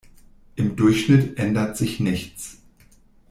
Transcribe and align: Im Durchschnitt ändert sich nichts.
Im 0.55 0.75
Durchschnitt 0.75 1.37
ändert 1.37 1.77
sich 1.77 1.99
nichts. 1.99 2.57